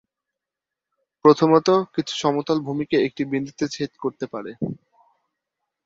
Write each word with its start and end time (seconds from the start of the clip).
প্রথমত, 1.25 1.67
কিছু 1.95 2.13
সমতল 2.15 2.57
ভূমিকে 2.59 2.97
একটি 3.07 3.23
বিন্দুতে 3.25 3.65
ছেদ 3.67 3.91
করতে 4.03 4.25
পারে। 4.33 4.51